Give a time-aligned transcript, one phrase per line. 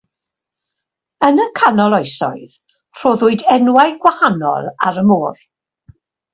[1.27, 2.57] Yn y Canol Oesoedd
[3.03, 5.41] rhoddwyd enwau gwahanol ar y môr.